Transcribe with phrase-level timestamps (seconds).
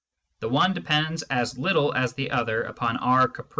[0.39, 3.49] The one depends as little as the other upon our caprice.